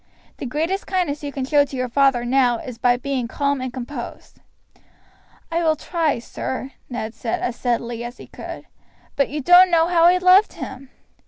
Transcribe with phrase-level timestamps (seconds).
[0.37, 3.71] The greatest kindness you can show to your father new is by being calm and
[3.71, 4.39] composed."
[5.51, 8.65] "I will try, sir," Ned said as steadily as he could;
[9.15, 10.89] "but you don't know how I loved him!"